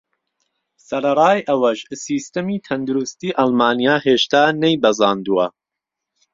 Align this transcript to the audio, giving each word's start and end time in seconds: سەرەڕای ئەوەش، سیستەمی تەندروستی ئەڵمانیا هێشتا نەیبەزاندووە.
سەرەڕای 0.87 1.39
ئەوەش، 1.47 1.79
سیستەمی 2.05 2.63
تەندروستی 2.67 3.35
ئەڵمانیا 3.37 3.95
هێشتا 4.05 4.43
نەیبەزاندووە. 4.61 5.47